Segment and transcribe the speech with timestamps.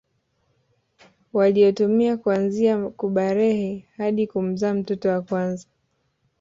[1.33, 5.67] Waliotumia kuanzia kubalehe hadi kumzaa mtoto wa kwanza